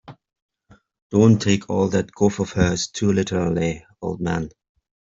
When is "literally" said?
3.13-3.85